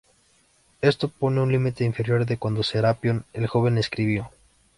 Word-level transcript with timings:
Eso 0.81 1.09
pone 1.09 1.41
un 1.41 1.51
límite 1.51 1.83
inferior 1.83 2.25
de 2.25 2.37
cuando 2.37 2.63
Serapión 2.63 3.23
el 3.33 3.45
Joven 3.45 3.77
escribió. 3.77 4.31